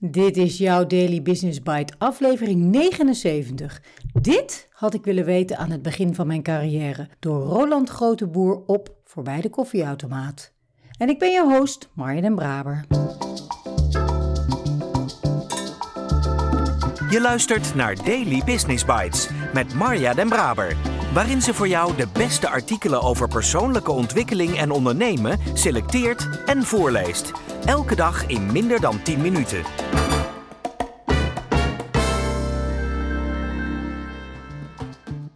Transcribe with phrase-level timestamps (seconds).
[0.00, 3.82] Dit is jouw Daily Business Bite, aflevering 79.
[4.12, 8.96] Dit had ik willen weten aan het begin van mijn carrière door Roland Groteboer op
[9.04, 10.52] Voorbij de Koffieautomaat.
[10.98, 12.84] En ik ben je host, Marja den Braber.
[17.10, 20.76] Je luistert naar Daily Business Bites met Marja den Braber,
[21.12, 27.32] waarin ze voor jou de beste artikelen over persoonlijke ontwikkeling en ondernemen selecteert en voorleest.
[27.66, 29.62] Elke dag in minder dan 10 minuten.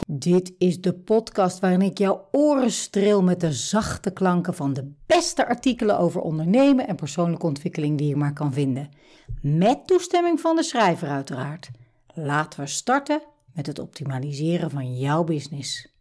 [0.07, 4.93] Dit is de podcast waarin ik jouw oren streel met de zachte klanken van de
[5.07, 8.91] beste artikelen over ondernemen en persoonlijke ontwikkeling die je maar kan vinden.
[9.41, 11.71] Met toestemming van de schrijver uiteraard.
[12.15, 13.23] Laten we starten
[13.55, 15.92] met het optimaliseren van jouw business.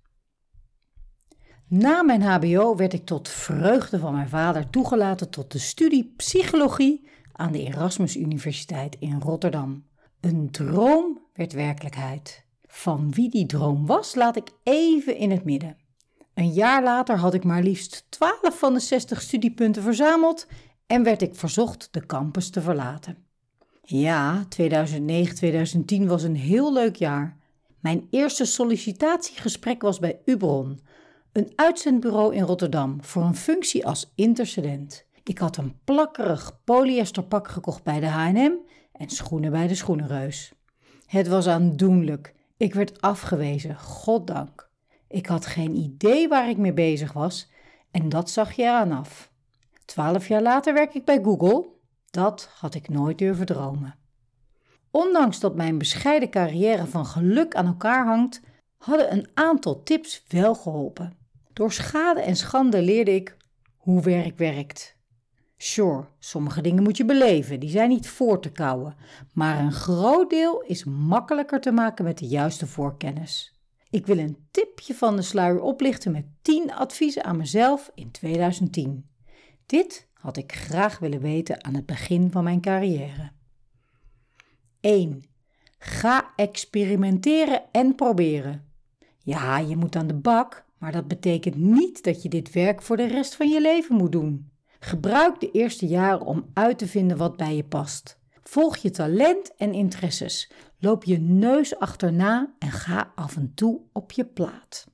[1.74, 7.08] Na mijn HBO werd ik tot vreugde van mijn vader toegelaten tot de studie psychologie
[7.34, 9.84] aan de Erasmus Universiteit in Rotterdam.
[10.20, 12.46] Een droom werd werkelijkheid.
[12.68, 15.78] Van wie die droom was, laat ik even in het midden.
[16.34, 20.48] Een jaar later had ik maar liefst 12 van de 60 studiepunten verzameld
[20.88, 23.18] en werd ik verzocht de campus te verlaten.
[23.82, 27.38] Ja, 2009-2010 was een heel leuk jaar.
[27.80, 30.80] Mijn eerste sollicitatiegesprek was bij Ubron,
[31.32, 35.06] een uitzendbureau in Rotterdam voor een functie als intercedent.
[35.24, 38.54] Ik had een plakkerig polyesterpak gekocht bij de H&M
[38.92, 40.54] en schoenen bij de schoenenreus.
[41.06, 42.36] Het was aandoenlijk.
[42.58, 44.70] Ik werd afgewezen, goddank.
[45.08, 47.50] Ik had geen idee waar ik mee bezig was
[47.92, 49.32] en dat zag je eraan af.
[49.86, 51.66] Twaalf jaar later werk ik bij Google.
[52.10, 53.96] Dat had ik nooit durven dromen.
[54.92, 58.42] Ondanks dat mijn bescheiden carrière van geluk aan elkaar hangt,
[58.78, 61.21] hadden een aantal tips wel geholpen.
[61.54, 63.38] Door schade en schande leerde ik
[63.78, 65.00] hoe werk werkt.
[65.58, 68.96] Sure, sommige dingen moet je beleven, die zijn niet voor te kouwen,
[69.34, 73.60] maar een groot deel is makkelijker te maken met de juiste voorkennis.
[73.90, 79.10] Ik wil een tipje van de sluier oplichten met 10 adviezen aan mezelf in 2010.
[79.66, 83.32] Dit had ik graag willen weten aan het begin van mijn carrière.
[84.80, 85.24] 1.
[85.78, 88.66] Ga experimenteren en proberen.
[89.20, 92.98] Ja, je moet aan de bak, maar dat betekent niet dat je dit werk voor
[92.98, 94.52] de rest van je leven moet doen.
[94.80, 98.20] Gebruik de eerste jaren om uit te vinden wat bij je past.
[98.44, 100.52] Volg je talent en interesses.
[100.80, 104.88] Loop je neus achterna en ga af en toe op je plaat.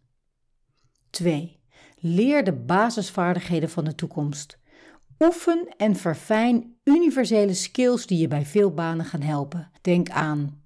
[1.10, 1.60] 2.
[2.00, 4.60] Leer de basisvaardigheden van de toekomst.
[5.20, 9.72] Oefen en verfijn universele skills die je bij veel banen gaan helpen.
[9.82, 10.62] Denk aan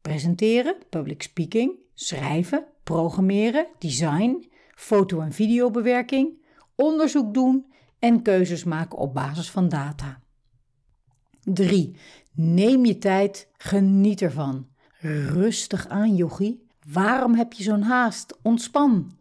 [0.00, 4.49] presenteren, public speaking, schrijven, programmeren, design,
[4.80, 10.20] foto- en videobewerking, onderzoek doen en keuzes maken op basis van data.
[11.40, 11.96] 3.
[12.32, 14.68] Neem je tijd, geniet ervan.
[15.28, 16.66] Rustig aan, yogi.
[16.92, 18.38] Waarom heb je zo'n haast?
[18.42, 19.18] Ontspan.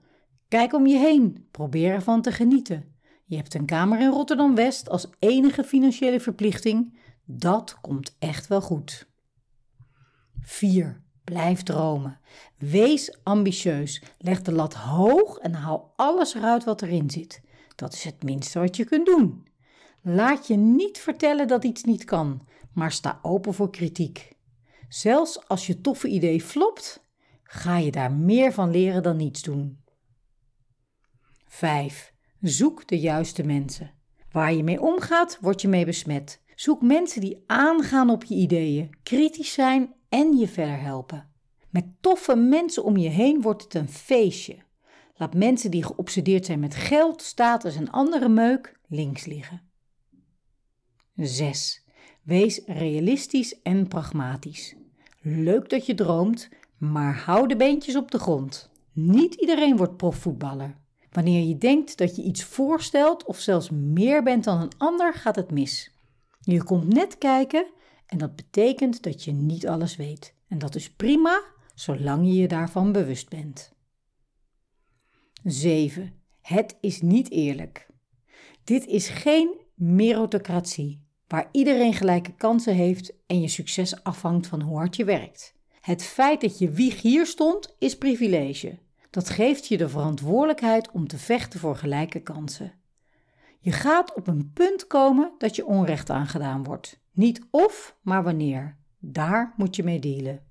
[0.48, 2.96] Kijk om je heen, probeer ervan te genieten.
[3.26, 6.98] Je hebt een kamer in Rotterdam West als enige financiële verplichting.
[7.26, 9.08] Dat komt echt wel goed.
[10.40, 11.02] 4.
[11.30, 12.20] Blijf dromen.
[12.58, 14.04] Wees ambitieus.
[14.18, 17.42] Leg de lat hoog en haal alles eruit wat erin zit.
[17.76, 19.48] Dat is het minste wat je kunt doen.
[20.02, 24.32] Laat je niet vertellen dat iets niet kan, maar sta open voor kritiek.
[24.88, 27.04] Zelfs als je toffe idee flopt,
[27.44, 29.80] ga je daar meer van leren dan niets doen.
[31.48, 32.14] 5.
[32.42, 33.94] Zoek de juiste mensen.
[34.32, 36.42] Waar je mee omgaat, word je mee besmet.
[36.56, 41.30] Zoek mensen die aangaan op je ideeën, kritisch zijn en je verder helpen.
[41.70, 44.58] Met toffe mensen om je heen wordt het een feestje.
[45.16, 49.62] Laat mensen die geobsedeerd zijn met geld, status en andere meuk links liggen.
[51.16, 51.86] 6.
[52.24, 54.76] Wees realistisch en pragmatisch.
[55.22, 58.70] Leuk dat je droomt, maar hou de beentjes op de grond.
[58.94, 60.78] Niet iedereen wordt profvoetballer.
[61.12, 65.36] Wanneer je denkt dat je iets voorstelt of zelfs meer bent dan een ander, gaat
[65.36, 65.92] het mis.
[66.40, 67.66] Je komt net kijken
[68.10, 70.34] en dat betekent dat je niet alles weet.
[70.48, 71.44] En dat is prima,
[71.76, 73.74] zolang je je daarvan bewust bent.
[75.44, 76.14] 7.
[76.42, 77.88] Het is niet eerlijk.
[78.64, 84.78] Dit is geen meritocratie, waar iedereen gelijke kansen heeft en je succes afhangt van hoe
[84.78, 85.54] hard je werkt.
[85.82, 88.78] Het feit dat je wieg hier stond, is privilege.
[89.10, 92.74] Dat geeft je de verantwoordelijkheid om te vechten voor gelijke kansen.
[93.60, 97.00] Je gaat op een punt komen dat je onrecht aangedaan wordt.
[97.12, 98.78] Niet of, maar wanneer.
[99.00, 100.44] Daar moet je mee dealen.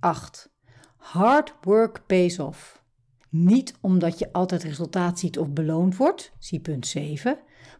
[0.00, 0.52] 8.
[0.96, 2.82] Hard work pays off.
[3.28, 7.38] Niet omdat je altijd resultaat ziet of beloond wordt, zie punt 7,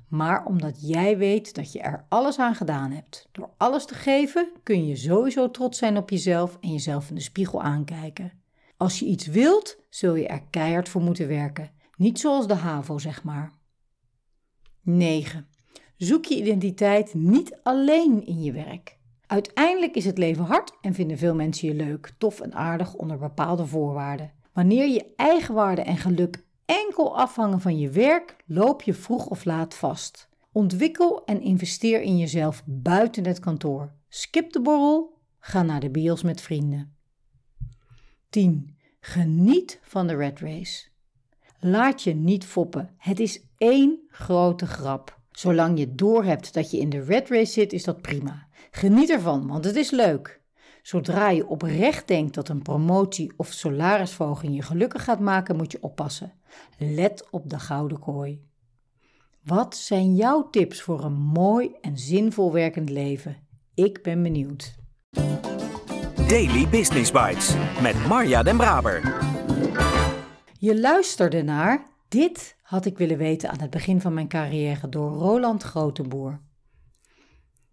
[0.09, 3.29] maar omdat jij weet dat je er alles aan gedaan hebt.
[3.33, 7.21] Door alles te geven kun je sowieso trots zijn op jezelf en jezelf in de
[7.21, 8.33] spiegel aankijken.
[8.77, 11.71] Als je iets wilt, zul je er keihard voor moeten werken.
[11.97, 13.53] Niet zoals de HAVO, zeg maar.
[14.85, 15.47] 9.
[15.97, 18.99] Zoek je identiteit niet alleen in je werk.
[19.27, 23.19] Uiteindelijk is het leven hard en vinden veel mensen je leuk, tof en aardig onder
[23.19, 24.33] bepaalde voorwaarden.
[24.53, 29.75] Wanneer je eigenwaarde en geluk enkel afhangen van je werk, loop je vroeg of laat
[29.75, 30.29] vast.
[30.53, 33.93] Ontwikkel en investeer in jezelf buiten het kantoor.
[34.09, 36.97] Skip de borrel, ga naar de bios met vrienden.
[38.31, 38.77] 10.
[39.01, 40.89] Geniet van de red race.
[41.67, 42.91] Laat je niet foppen.
[42.97, 45.19] Het is één grote grap.
[45.31, 48.47] Zolang je doorhebt dat je in de red race zit, is dat prima.
[48.71, 50.41] Geniet ervan, want het is leuk.
[50.83, 55.83] Zodra je oprecht denkt dat een promotie of salarisverhoging je gelukkig gaat maken, moet je
[55.83, 56.33] oppassen.
[56.79, 58.43] Let op de gouden kooi.
[59.43, 63.37] Wat zijn jouw tips voor een mooi en zinvol werkend leven?
[63.75, 64.75] Ik ben benieuwd.
[66.29, 69.33] Daily Business Bites met Marja Den Braber.
[70.65, 75.11] Je luisterde naar Dit had ik willen weten aan het begin van mijn carrière door
[75.11, 76.41] Roland Grotenboer.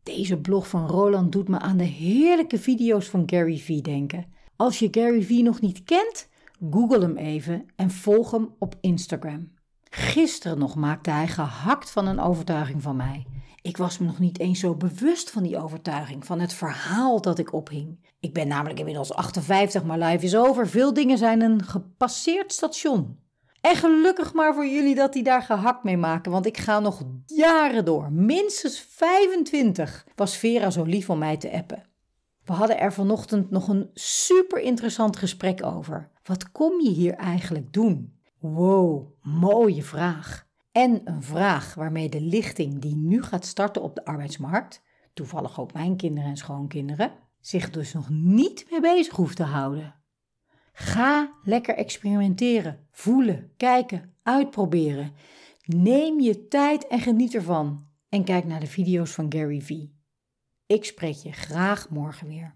[0.03, 4.25] Deze blog van Roland doet me aan de heerlijke video's van Gary Vee denken.
[4.55, 6.27] Als je Gary Vee nog niet kent,
[6.71, 9.51] google hem even en volg hem op Instagram.
[9.93, 13.25] Gisteren nog maakte hij gehakt van een overtuiging van mij.
[13.61, 17.39] Ik was me nog niet eens zo bewust van die overtuiging, van het verhaal dat
[17.39, 18.09] ik ophing.
[18.19, 20.67] Ik ben namelijk inmiddels 58, maar life is over.
[20.67, 23.19] Veel dingen zijn een gepasseerd station.
[23.61, 27.01] En gelukkig maar voor jullie dat die daar gehakt mee maken, want ik ga nog
[27.25, 28.11] jaren door.
[28.11, 31.83] Minstens 25 was Vera zo lief om mij te appen.
[32.43, 36.09] We hadden er vanochtend nog een super interessant gesprek over.
[36.23, 38.19] Wat kom je hier eigenlijk doen?
[38.41, 40.47] Wow, mooie vraag.
[40.71, 44.81] En een vraag waarmee de lichting die nu gaat starten op de arbeidsmarkt,
[45.13, 49.95] toevallig ook mijn kinderen en schoonkinderen, zich dus nog niet mee bezig hoeft te houden.
[50.73, 55.13] Ga lekker experimenteren, voelen, kijken, uitproberen.
[55.65, 57.87] Neem je tijd en geniet ervan.
[58.09, 59.95] En kijk naar de video's van Gary Vee.
[60.65, 62.55] Ik spreek je graag morgen weer.